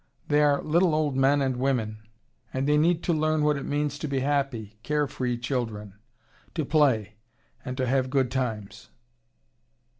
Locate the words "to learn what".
3.03-3.55